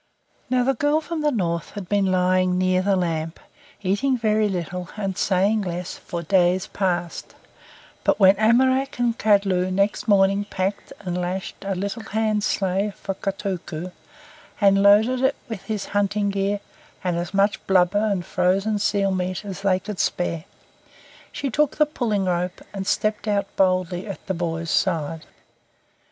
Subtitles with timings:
[0.49, 3.39] Now the girl from the North had been lying near the lamp,
[3.83, 7.35] eating very little and saying less for days past;
[8.03, 13.13] but when Amoraq and Kadlu next morning packed and lashed a little hand sleigh for
[13.13, 13.91] Kotuko,
[14.59, 16.61] and loaded it with his hunting gear
[17.03, 20.45] and as much blubber and frozen seal meat as they could spare,
[21.31, 25.27] she took the pulling rope, and stepped out boldly at the boy's side.